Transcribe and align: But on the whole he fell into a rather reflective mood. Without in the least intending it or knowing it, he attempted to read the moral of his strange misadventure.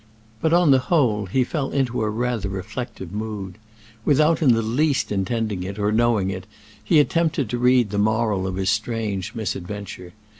But 0.41 0.51
on 0.51 0.71
the 0.71 0.79
whole 0.89 1.27
he 1.27 1.43
fell 1.43 1.69
into 1.69 2.01
a 2.01 2.09
rather 2.09 2.49
reflective 2.49 3.11
mood. 3.11 3.59
Without 4.03 4.41
in 4.41 4.53
the 4.53 4.63
least 4.63 5.11
intending 5.11 5.61
it 5.61 5.77
or 5.77 5.91
knowing 5.91 6.31
it, 6.31 6.47
he 6.83 6.99
attempted 6.99 7.51
to 7.51 7.59
read 7.59 7.91
the 7.91 7.99
moral 7.99 8.47
of 8.47 8.55
his 8.55 8.71
strange 8.71 9.35
misadventure. 9.35 10.13